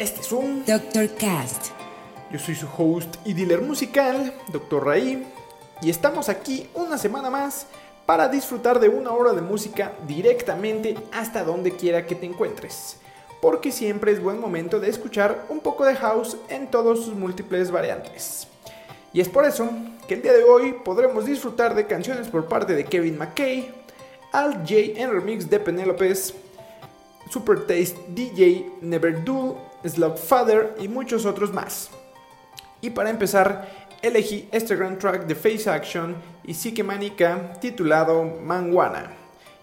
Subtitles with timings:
[0.00, 0.64] Este Zoom.
[0.64, 1.14] Dr.
[1.16, 1.72] Cast.
[2.32, 4.86] Yo soy su host y dealer musical, Dr.
[4.86, 5.26] Raí,
[5.82, 7.66] y estamos aquí una semana más
[8.06, 12.96] para disfrutar de una hora de música directamente hasta donde quiera que te encuentres.
[13.42, 17.70] Porque siempre es buen momento de escuchar un poco de house en todos sus múltiples
[17.70, 18.48] variantes.
[19.12, 19.68] Y es por eso
[20.08, 23.70] que el día de hoy podremos disfrutar de canciones por parte de Kevin McKay,
[24.32, 26.32] Al J en remix de Penélopes,
[27.30, 31.90] Super Taste DJ, Never Do, Slug Father y muchos otros más.
[32.80, 33.68] Y para empezar,
[34.02, 39.12] elegí este gran track de Face Action y Psique Manica titulado Manguana,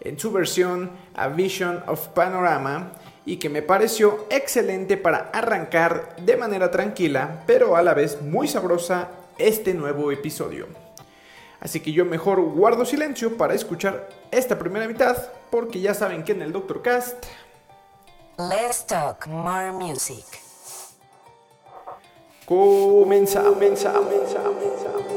[0.02, 2.92] en su versión A Vision of Panorama
[3.26, 8.48] y que me pareció excelente para arrancar de manera tranquila, pero a la vez muy
[8.48, 10.68] sabrosa este nuevo episodio.
[11.60, 15.18] Así que yo mejor guardo silencio para escuchar esta primera mitad,
[15.50, 17.26] porque ya saben que en el Doctor Cast
[18.40, 20.24] Let's talk more music.
[22.46, 25.17] comenzamos, comenzamos, comenzamos.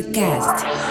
[0.00, 0.81] Doctor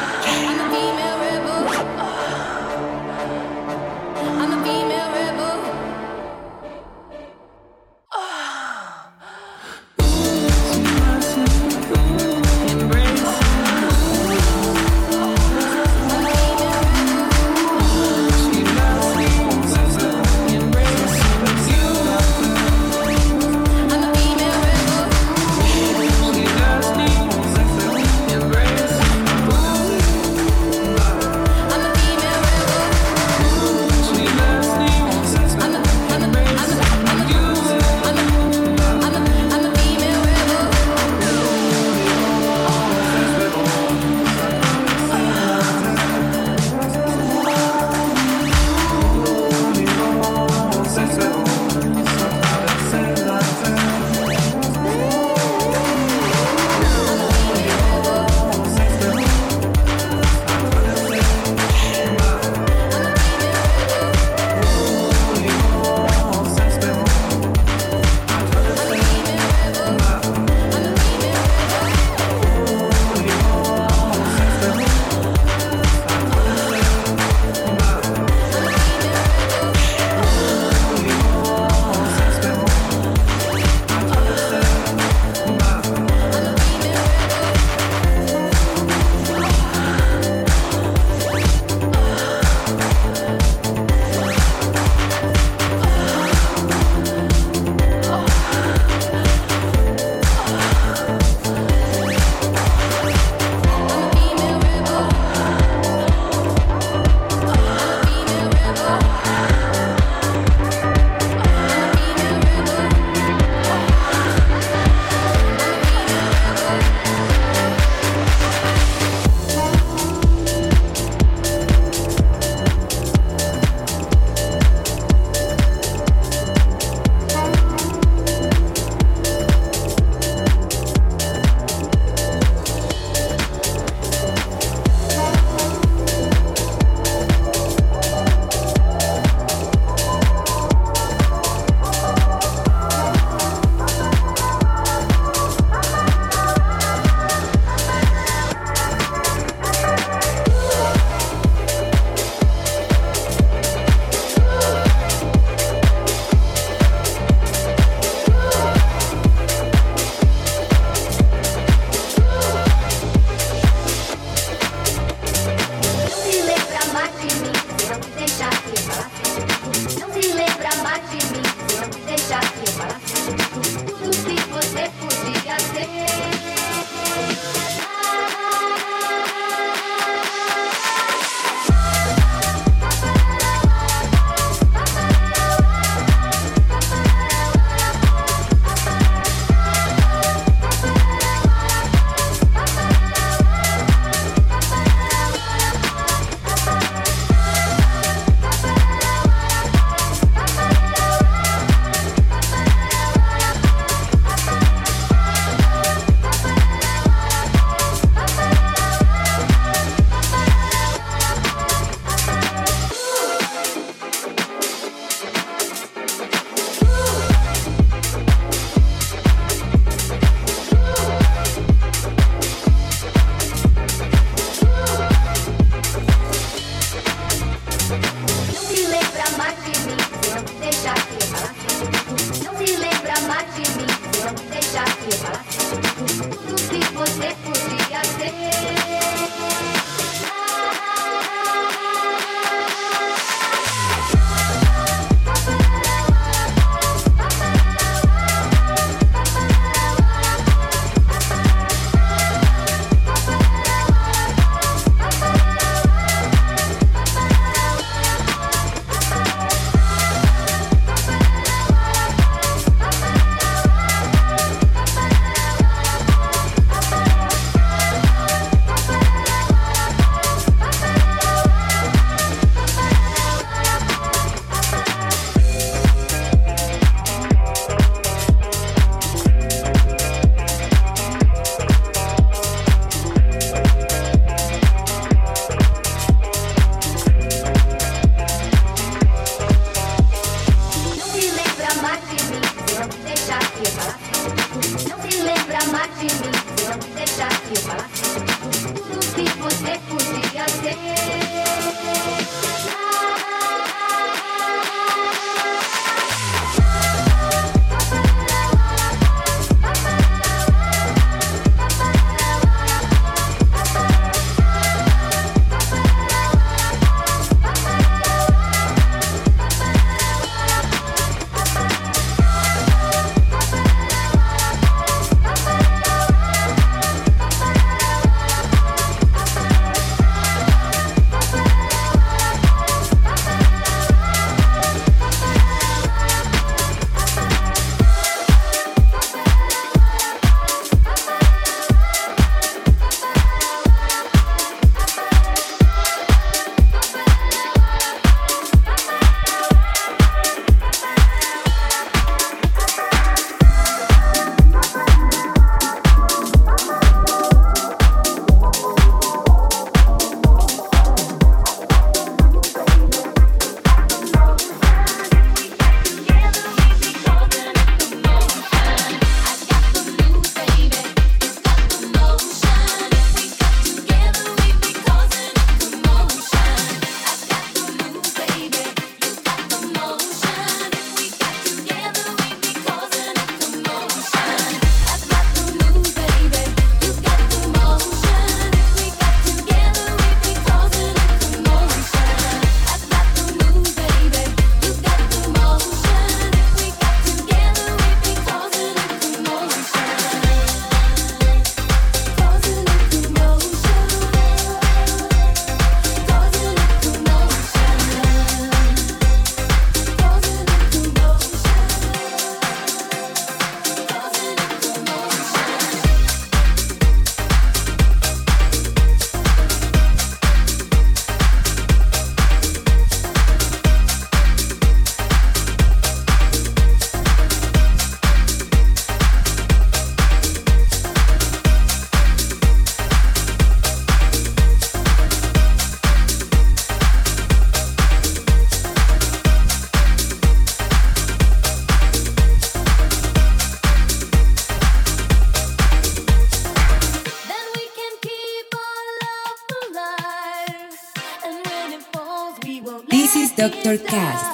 [453.77, 454.30] Forecast.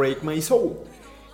[0.00, 0.78] Break My Soul,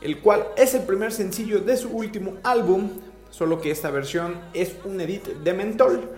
[0.00, 2.90] el cual es el primer sencillo de su último álbum,
[3.30, 6.10] solo que esta versión es un edit de Mentol,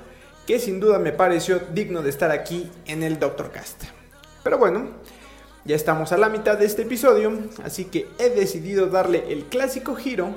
[0.46, 3.84] que sin duda me pareció digno de estar aquí en el Doctor Cast.
[4.42, 4.92] Pero bueno,
[5.66, 7.32] ya estamos a la mitad de este episodio,
[7.62, 10.30] así que he decidido darle el clásico giro,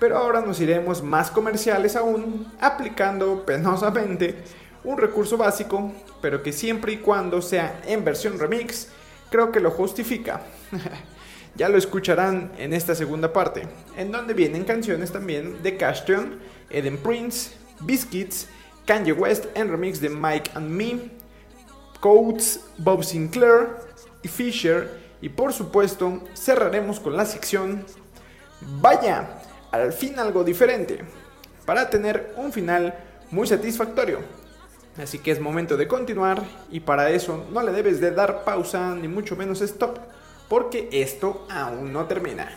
[0.00, 4.34] pero ahora nos iremos más comerciales aún, aplicando penosamente
[4.82, 8.88] un recurso básico, pero que siempre y cuando sea en versión remix,
[9.30, 10.40] creo que lo justifica.
[11.54, 16.38] ya lo escucharán en esta segunda parte, en donde vienen canciones también de Cashton,
[16.70, 18.48] Eden Prince, Biscuits,
[18.86, 21.10] Kanye West en remix de Mike and Me,
[22.00, 23.68] Coates, Bob Sinclair
[24.22, 25.02] y Fisher.
[25.20, 27.84] Y por supuesto, cerraremos con la sección
[28.80, 31.00] Vaya, al fin algo diferente,
[31.64, 32.94] para tener un final
[33.30, 34.20] muy satisfactorio.
[35.02, 38.94] Así que es momento de continuar y para eso no le debes de dar pausa
[38.94, 39.98] ni mucho menos stop
[40.48, 42.48] porque esto aún no termina.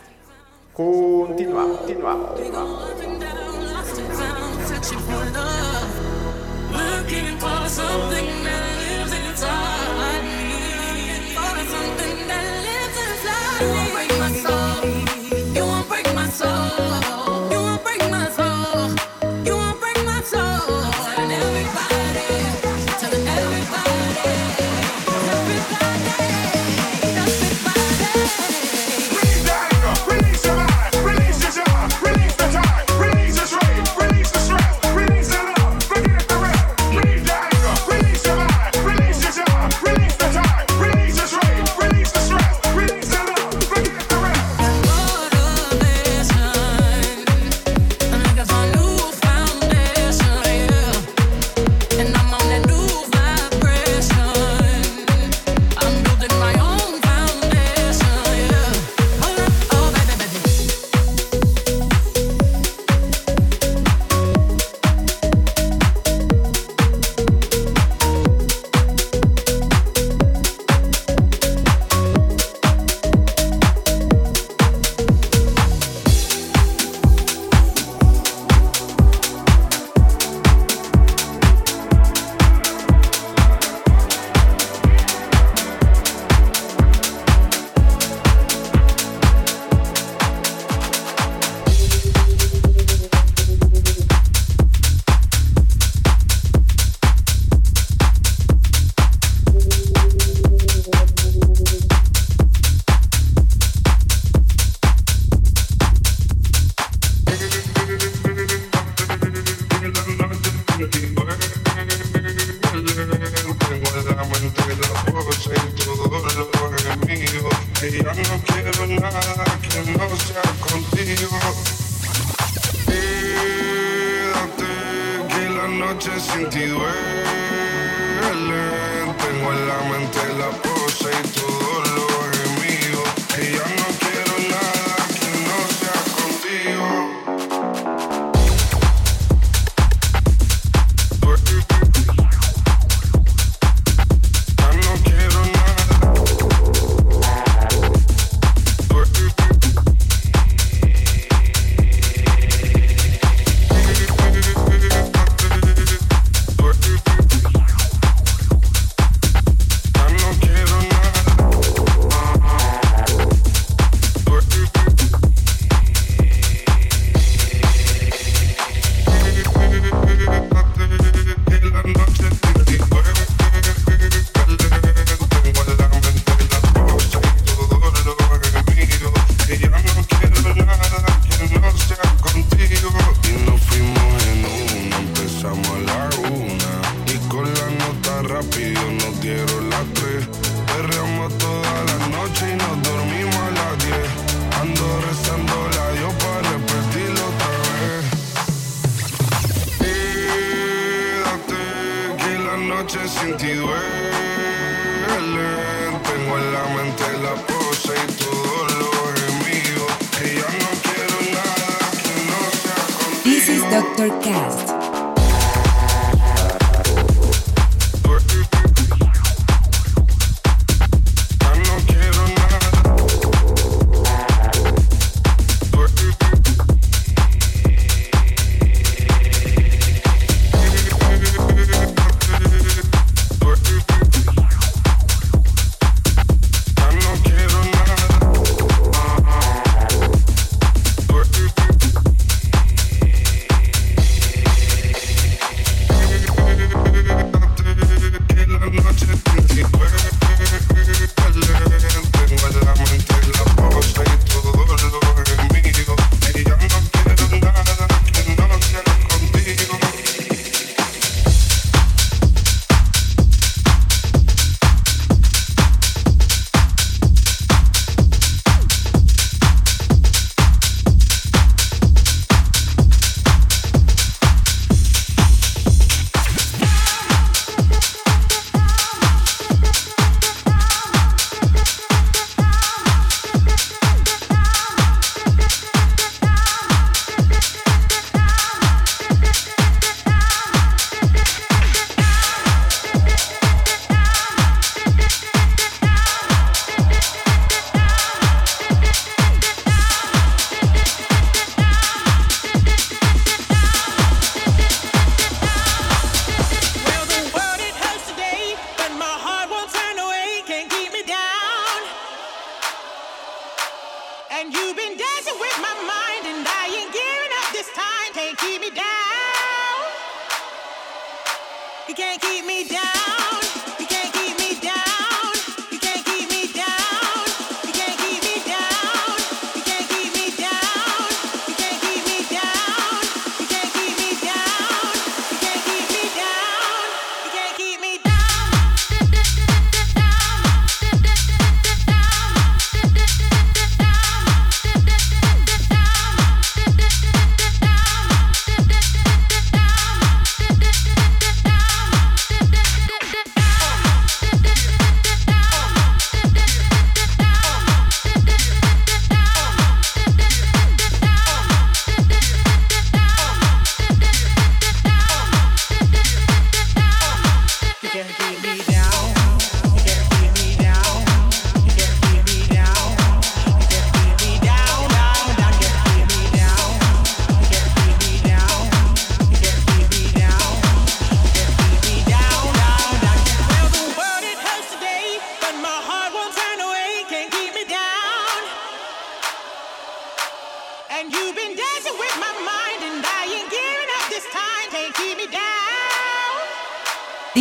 [0.72, 2.30] Continuamos, continuamos.
[2.30, 3.06] continuamos.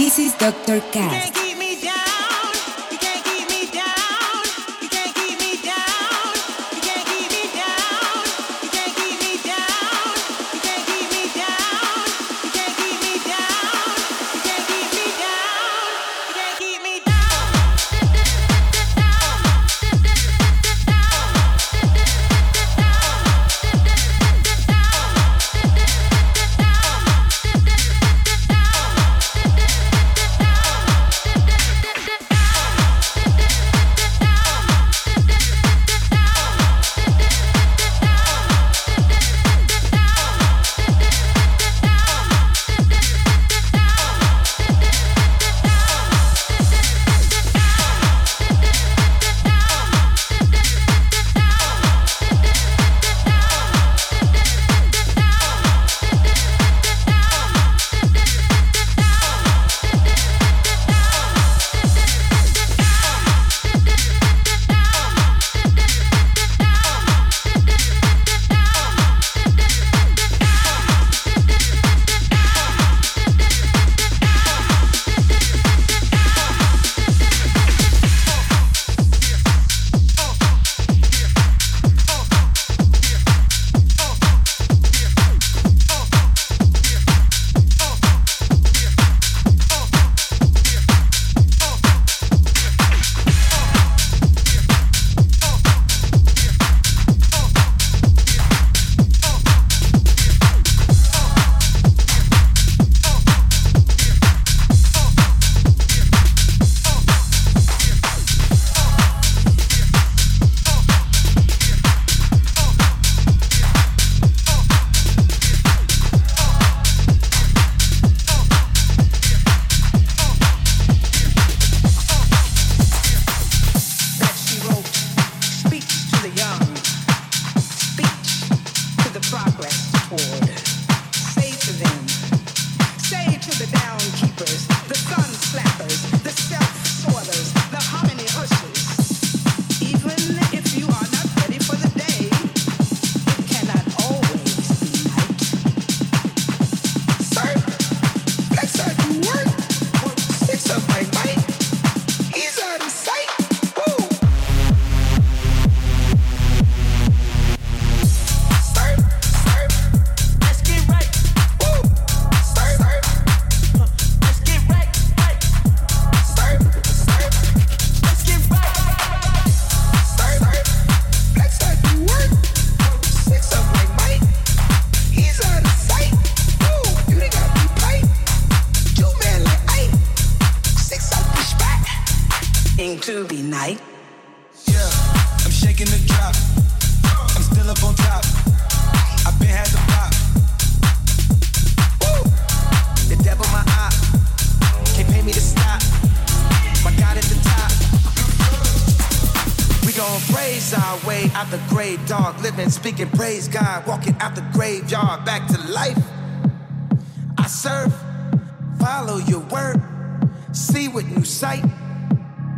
[0.05, 0.81] This is Dr.
[0.91, 1.44] Cast.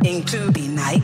[0.04, 1.02] Into the night.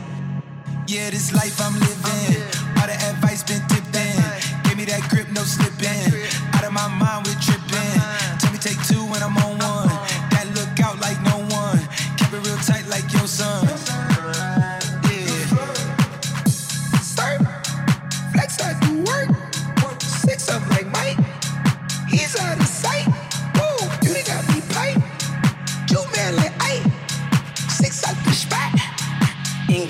[0.87, 2.41] Yeah, this life I'm living.
[2.79, 4.15] All the advice been tipped in.
[4.63, 6.13] Give me that grip, no slipping.
[6.53, 7.99] Out of my mind, we're tripping.
[8.39, 9.89] Tell me take two when I'm on one.
[10.31, 11.79] That look out like no one.
[12.17, 13.74] Keep it real tight like your son.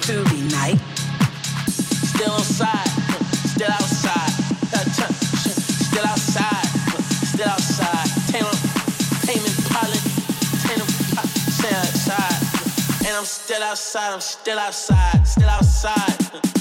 [0.05, 0.77] Tuesday.
[2.05, 2.87] Still outside,
[3.49, 4.29] still outside,
[5.81, 6.65] still outside,
[7.25, 8.07] still outside.
[9.25, 10.03] Payment pilot,
[11.49, 13.07] stay outside.
[13.07, 16.54] And I'm still outside, I'm still outside, still outside.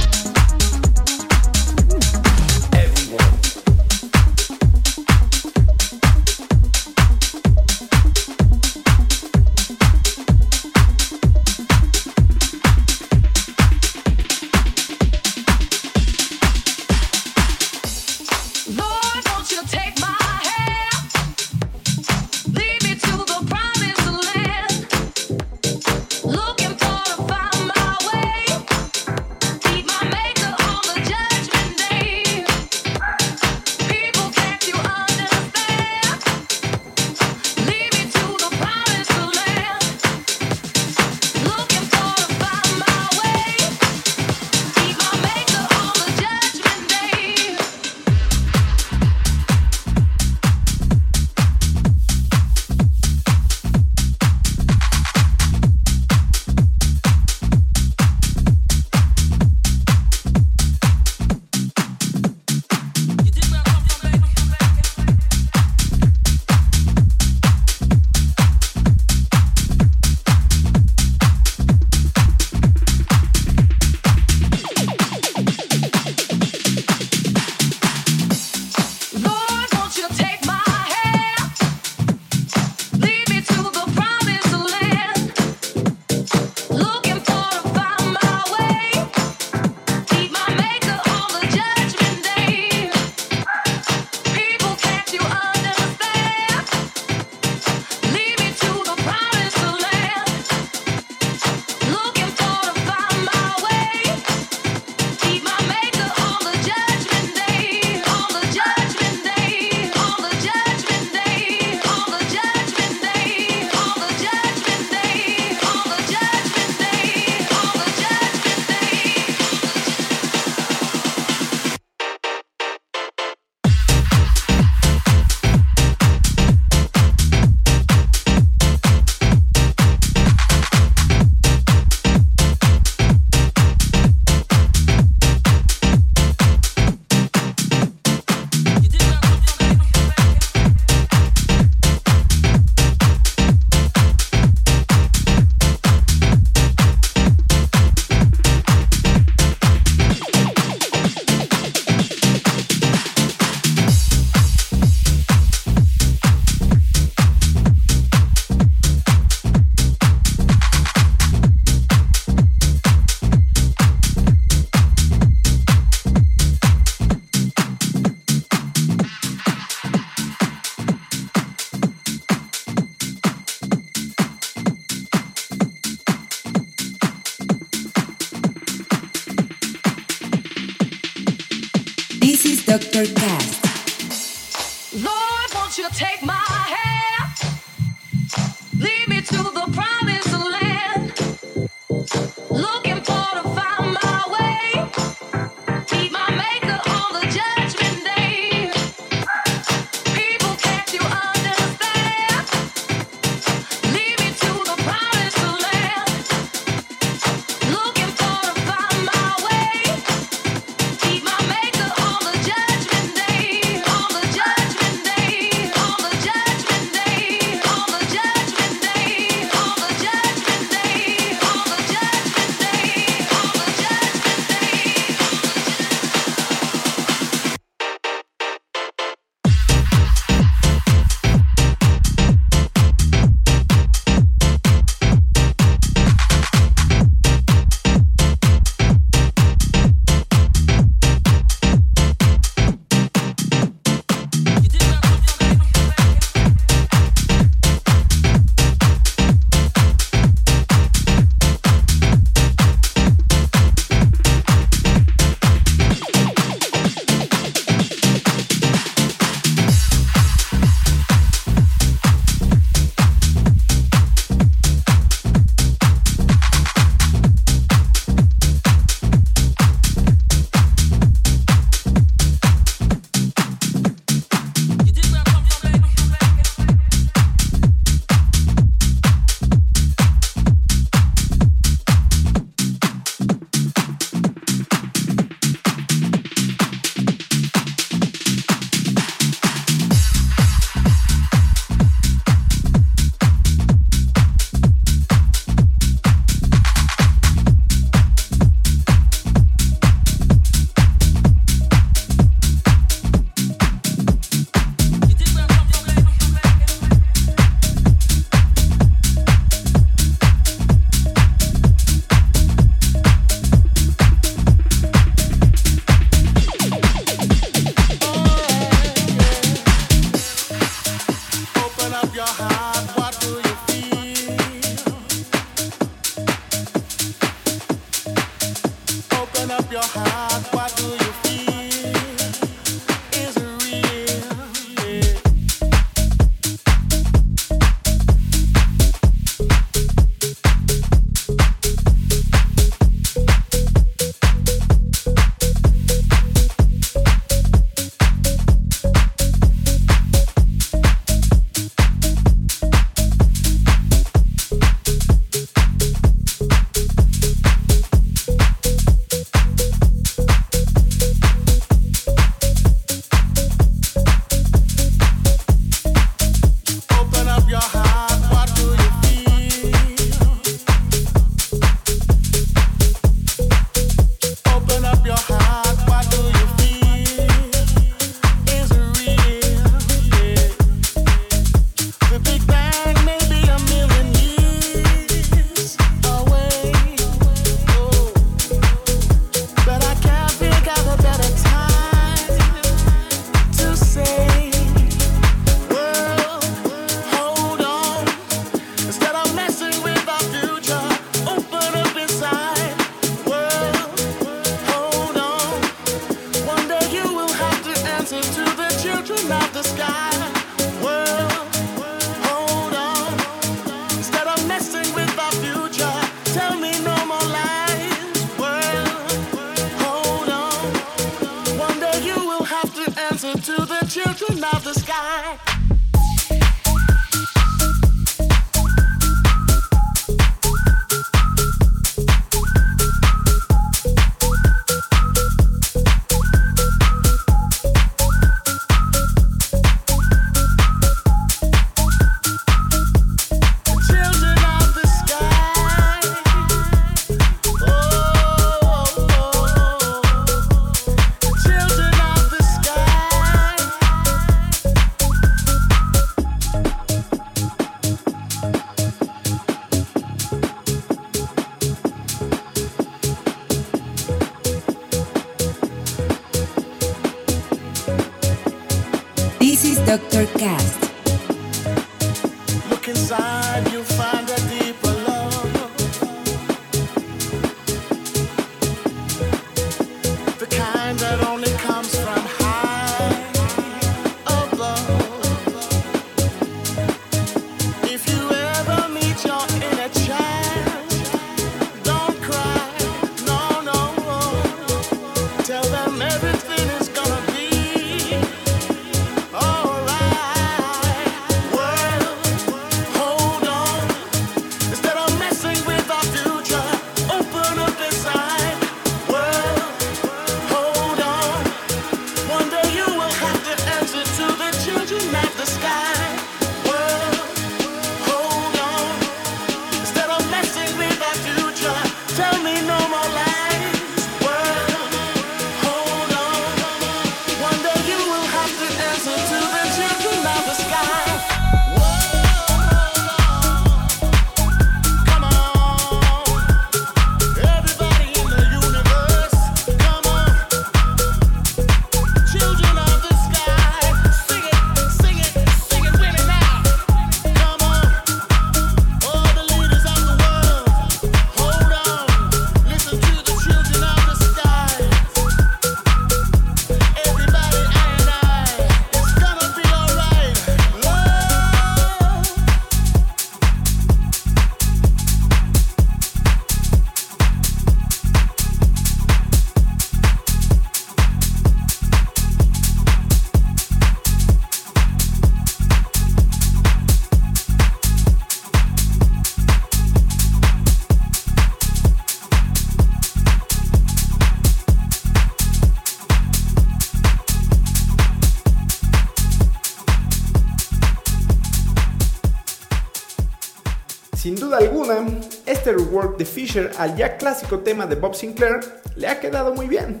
[596.78, 598.60] Al ya clásico tema de Bob Sinclair
[598.96, 600.00] le ha quedado muy bien.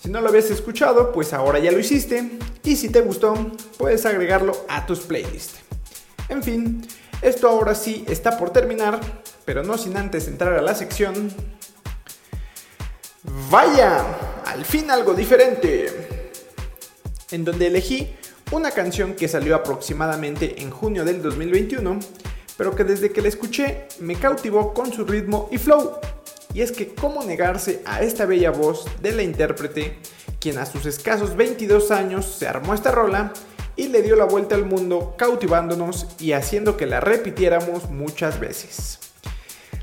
[0.00, 4.04] Si no lo habías escuchado, pues ahora ya lo hiciste, y si te gustó, puedes
[4.04, 5.58] agregarlo a tus playlists.
[6.28, 6.86] En fin,
[7.22, 9.00] esto ahora sí está por terminar,
[9.44, 11.32] pero no sin antes entrar a la sección...
[13.50, 14.04] Vaya,
[14.44, 16.30] al fin algo diferente,
[17.30, 18.14] en donde elegí
[18.52, 21.98] una canción que salió aproximadamente en junio del 2021,
[22.56, 25.98] pero que desde que la escuché me cautivó con su ritmo y flow.
[26.54, 29.98] Y es que cómo negarse a esta bella voz de la intérprete,
[30.40, 33.32] quien a sus escasos 22 años se armó esta rola
[33.76, 38.98] y le dio la vuelta al mundo cautivándonos y haciendo que la repitiéramos muchas veces.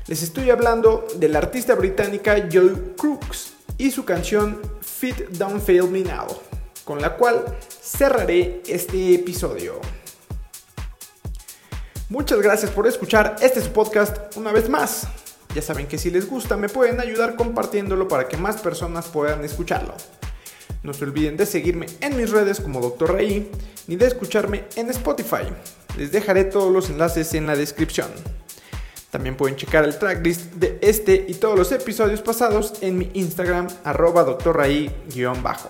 [0.06, 5.88] Les estoy hablando de la artista británica Joy Crooks y su canción Fit Don't Fail
[5.88, 6.26] Me Now,
[6.84, 9.80] con la cual cerraré este episodio.
[12.14, 15.08] Muchas gracias por escuchar este podcast una vez más.
[15.52, 19.44] Ya saben que si les gusta me pueden ayudar compartiéndolo para que más personas puedan
[19.44, 19.96] escucharlo.
[20.84, 23.14] No se olviden de seguirme en mis redes como Dr.
[23.14, 23.50] Raí,
[23.88, 25.42] ni de escucharme en Spotify.
[25.98, 28.06] Les dejaré todos los enlaces en la descripción.
[29.10, 33.66] También pueden checar el tracklist de este y todos los episodios pasados en mi Instagram
[33.82, 35.68] arroba drraí-bajo.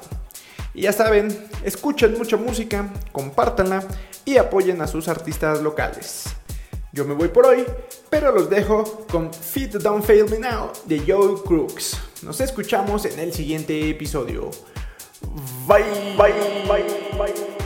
[0.74, 1.28] Y ya saben,
[1.64, 3.82] escuchen mucha música, compártanla
[4.24, 6.24] y apoyen a sus artistas locales.
[6.92, 7.64] Yo me voy por hoy,
[8.08, 11.98] pero los dejo con Fit Don't Fail Me Now de Joe Crooks.
[12.22, 14.50] Nos escuchamos en el siguiente episodio.
[15.66, 15.84] Bye,
[16.16, 16.32] bye,
[16.68, 16.84] bye,
[17.18, 17.63] bye,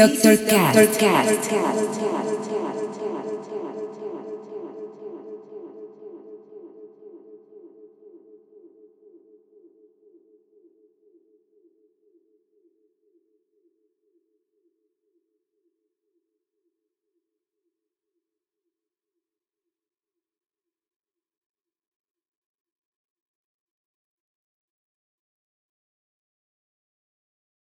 [0.00, 0.06] bye.
[0.06, 0.86] This is Dr.
[0.98, 1.99] Cast.